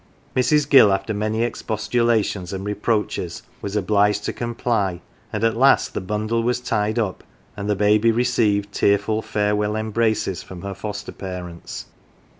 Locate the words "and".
2.51-2.65, 5.31-5.43, 7.55-7.69